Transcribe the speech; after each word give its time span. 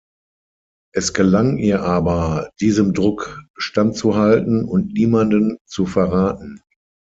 Es 0.95 1.13
gelang 1.13 1.57
ihr 1.59 1.81
aber, 1.83 2.49
diesem 2.59 2.95
Druck 2.95 3.39
standzuhalten 3.55 4.65
und 4.65 4.93
niemanden 4.93 5.59
zu 5.67 5.85
verraten. 5.85 6.59